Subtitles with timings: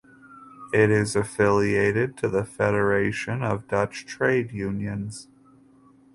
[0.73, 5.27] It affiliated to the Federation of Dutch Trade Unions.